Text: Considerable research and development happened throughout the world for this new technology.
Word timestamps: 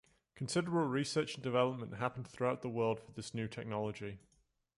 Considerable 0.33 0.87
research 0.87 1.35
and 1.35 1.43
development 1.43 1.93
happened 1.93 2.25
throughout 2.27 2.63
the 2.63 2.69
world 2.69 2.99
for 2.99 3.11
this 3.11 3.35
new 3.35 3.47
technology. 3.47 4.17